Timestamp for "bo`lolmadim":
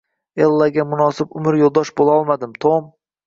2.01-2.57